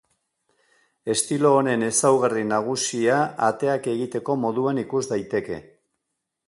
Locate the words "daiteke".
5.13-5.65